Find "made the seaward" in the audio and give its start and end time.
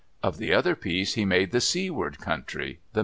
1.25-2.17